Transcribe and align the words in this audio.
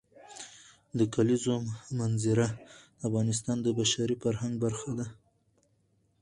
د 0.97 0.99
کلیزو 1.13 1.55
منظره 1.99 2.47
د 2.53 2.57
افغانستان 3.07 3.57
د 3.61 3.67
بشري 3.79 4.15
فرهنګ 4.23 4.53
برخه 4.63 4.91
ده. 4.99 5.07